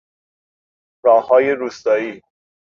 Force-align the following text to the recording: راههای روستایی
راههای 1.03 1.51
روستایی 1.51 2.21